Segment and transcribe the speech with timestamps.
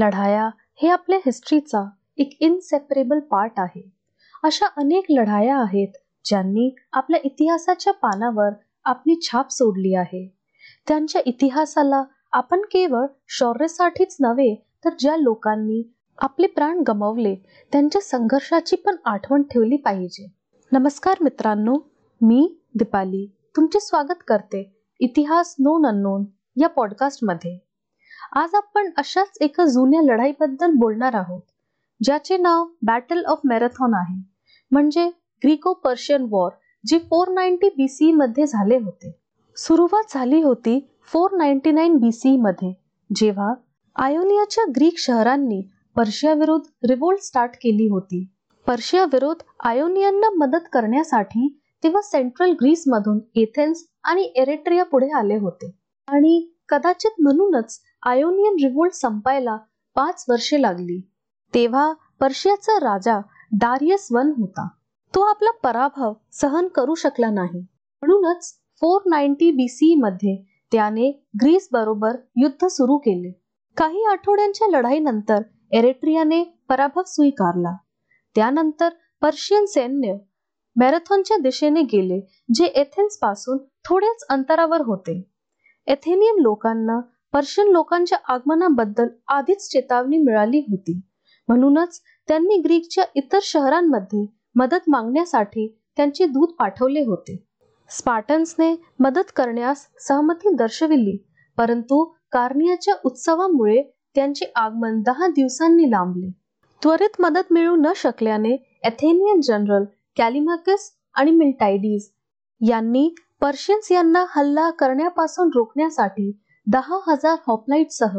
[0.00, 0.48] लढाया
[0.82, 1.84] हे आपल्या हिस्ट्रीचा
[2.18, 3.82] एक इनसेपरेबल पार्ट आहे.
[4.42, 8.50] अशा अनेक लढाया आहेत ज्यांनी आपल्या इतिहासाच्या पानावर
[8.84, 10.26] आपली छाप सोडली आहे.
[10.88, 12.02] त्यांच्या इतिहासाला
[12.32, 14.54] आपण केवळ शौर्यासाठीच नव्हे
[14.84, 15.82] तर ज्या लोकांनी
[16.18, 17.34] आपले प्राण गमावले
[17.72, 20.26] त्यांच्या संघर्षाची पण आठवण ठेवली पाहिजे.
[20.72, 21.76] नमस्कार मित्रांनो
[22.20, 23.26] मी दीपाली.
[23.56, 24.62] तुमचे स्वागत करते
[25.00, 26.24] इतिहास नोन अननोन
[26.56, 27.58] या पॉडकास्टमध्ये
[28.32, 31.40] आज आपण अशाच एका जुन्या लढाईबद्दल बोलणार आहोत
[32.00, 34.14] ज्याचे नाव बॅटल ऑफ मॅरेथॉन आहे.
[34.72, 35.06] म्हणजे
[35.42, 36.50] ग्रीको पर्शियन वॉर
[36.84, 39.10] जी फोर नाईन्टी बी सी मध्ये झाले होते.
[39.56, 40.78] सुरुवात झाली होती
[41.12, 42.72] four ninety nine B C मध्ये
[43.10, 43.52] जेव्हा
[43.96, 45.62] आयोनियाच्या ग्रीक शहरांनी
[45.96, 48.24] पर्शिया विरुद्ध रिवोल्ट स्टार्ट केली होती.
[48.66, 51.48] पर्शिया विरोध आयोनियनना मदत करण्यासाठी
[51.82, 55.74] तेव्हा सेंट्रल ग्रीस मधून एथेन्स आणि एरेट्रिया पुढे आले होते.
[56.08, 59.56] आणि कदाचित म्हणूनच आयोनियन रिवोल्ट संपायला
[59.94, 61.00] पाच वर्षे लागली.
[61.54, 63.20] तेव्हा पर्शियाचा राजा
[63.52, 64.68] डारियस वन होता.
[65.14, 67.60] तो आपला पराभव सहन करू शकला नाही.
[68.02, 73.40] म्हणूनच फोर नाईन्टी बी सी मध्ये त्याने ग्रीस बरोबर युद्ध सुरू केले.
[73.76, 77.76] काही आठवड्यांच्या लढाईनंतर एरेट्रियाने पराभव स्वीकारला.
[78.34, 78.88] त्यानंतर
[79.22, 80.14] पर्शियन सैन्य
[80.76, 82.20] मॅरेथॉनच्या दिशेने गेले
[82.54, 85.30] जे एथेन्सपासून थोड्याच अंतरावर होते.
[85.86, 87.00] एथेनियन लोकांना
[87.32, 91.00] पर्शियन लोकांच्या आगमनाबद्दल आधीच चेतावणी मिळाली होती.
[91.48, 94.24] म्हणूनच त्यांनी ग्रीकच्या इतर शहरांमध्ये
[94.56, 97.36] मदत मागण्यासाठी त्यांचे दूत पाठवले होते.
[97.90, 101.16] स्पार्टन्सने मदत करण्यास सहमती दर्शविली
[101.58, 103.82] परंतु कार्नियाच्या उत्सवामुळे
[104.16, 106.30] त्यांचे आगमन दहा दिवसांनी लांबले.
[106.82, 109.84] त्वरित मदत मिळू न शकल्याने एथेनियन जनरल
[110.16, 112.08] कॅलिमाकस आणि मिल्टायडीज
[112.60, 113.08] यांनी
[113.40, 116.30] पर्शियन्स यांना हल्ला करण्यापासून रोखण्यासाठी
[116.66, 118.18] दहा हजार हॉपलाईटसह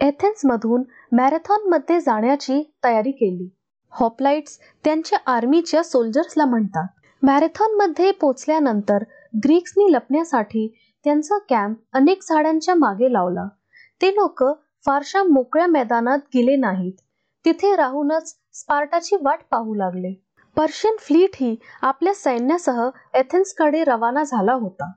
[0.00, 3.48] एथेन्स मधून मॅरेथॉनमध्ये जाण्याची तयारी केली.
[3.92, 6.86] हॉपलाइट्स त्यांच्या आर्मीच्या सोल्जर्सला म्हणतात.
[7.22, 9.04] मॅरेथॉनमध्ये पोचल्यानंतर
[9.44, 10.66] ग्रीक्सनी लपण्यासाठी
[11.04, 13.46] त्यांचा कॅम्प अनेक झाडांच्या मागे लावला.
[14.02, 14.44] ते लोक
[14.86, 16.92] फारशा मोकळ्या मैदानात गेले नाहीत.
[17.44, 20.12] तिथे राहूनच स्पार्टाची वाट पाहू लागले.
[20.56, 24.92] पर्शियन फ्लीट ही आपल्या सैन्यासह एथेन्सकडे रवाना झाला होता.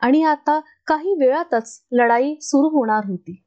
[0.00, 3.42] आणि आता काही वेळातच लढाई सुरू होणार होती.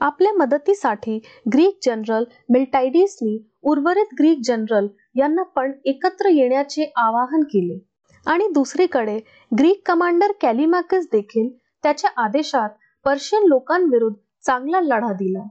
[0.00, 1.18] आपल्या मदतीसाठी
[1.54, 4.86] ग्रीक जनरल मिल्टायडिसनी उर्वरित ग्रीक जनरल
[5.16, 7.78] यांना पण एकत्र येण्याचे आवाहन केले.
[8.26, 9.18] आणि दुसरीकडे
[9.58, 11.48] ग्रीक कमांडर कॅलिमाकस देखील
[11.82, 12.70] त्याच्या आदेशात
[13.04, 15.42] पर्शियन लोकांविरुद्ध चांगला लढा दिला.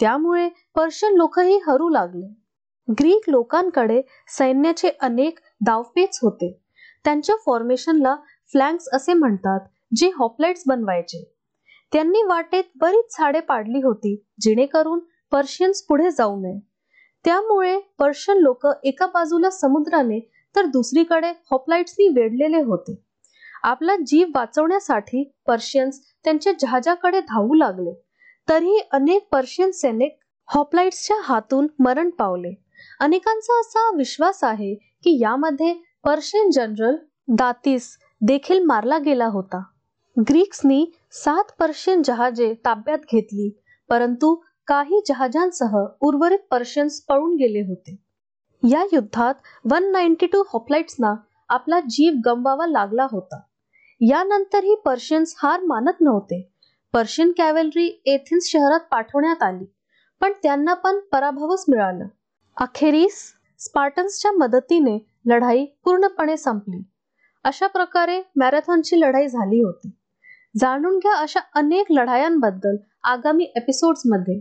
[0.00, 2.34] त्यामुळे पर्शियन लोकही हरू लागले.
[2.88, 4.00] ग्रीक लोकांकडे
[4.38, 6.58] सैन्याचे अनेक दावपेच होते.
[7.04, 8.16] त्यांच्या फॉर्मेशनला
[8.52, 9.60] फ्लँक्स असे म्हणतात
[9.96, 11.32] जे हॉपलाइट्स बनवायचे.
[11.92, 15.00] त्यांनी वाटेत बरीच झाडे पाडली होती जेणेकरून
[15.32, 16.58] पर्शियन्स पुढे जाऊ नये.
[17.24, 20.20] त्यामुळे पर्शियन लोक एका बाजूला समुद्राने
[20.56, 22.94] तर दुसरीकडे हॉपलाइट्सनी वेढलेले होते.
[23.62, 27.94] आपला जीव वाचवण्यासाठी पर्शियन्स त्यांच्या जहाजाकडे धावू लागले.
[28.48, 30.18] तरीही अनेक पर्शियन सैनिक
[30.48, 32.54] हॉपलाइट्सच्या हातून मरण पावले.
[33.00, 35.74] अनेकांचा असा विश्वास आहे की यामध्ये
[36.04, 36.96] पर्शियन जनरल
[37.28, 39.62] दातीस देखील मारला गेला होता.
[40.16, 43.50] ग्रीक्सनी सात पर्शियन जहाजे ताब्यात घेतली
[43.88, 44.34] परंतु
[44.66, 47.96] काही जहाजांसह उर्वरित पर्शियन्स पळून गेले होते.
[48.70, 49.34] या युद्धात
[49.70, 51.14] वन नाईन्टी टू हॉपलाइट्सना
[51.48, 53.40] आपला जीव गमवावा लागला होता.
[54.00, 56.48] यानंतरही पर्शियन्स हार मानत नव्हते.
[56.92, 59.64] पर्शियन कॅव्हलरी एथेन्स शहरात पाठवण्यात आली
[60.20, 62.04] पण त्यांना पण पराभवच मिळाला.
[62.56, 66.82] अखेरीस स्पार्टन्सच्या मदतीने लढाई पूर्णपणे संपली.
[67.44, 69.90] अशा प्रकारे मॅरेथॉनची लढाई झाली होती.
[70.56, 74.40] जाणून घ्या अशा अनेक लढायांबद्दल आगामी एपिसोड्समध्ये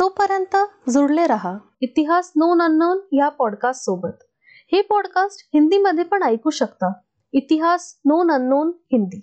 [0.00, 0.56] तोपर्यंत
[0.90, 1.58] जुळले रहा.
[1.80, 4.22] इतिहास नोन अननोन या पॉडकास्ट सोबत.
[4.72, 6.92] हे पॉडकास्ट हिंदीमध्ये पण ऐकू शकता.
[7.32, 9.20] इतिहास नोन अननोन हिंदी.